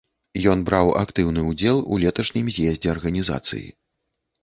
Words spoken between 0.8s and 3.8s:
актыўны ўдзел у леташнім з'ездзе арганізацыі.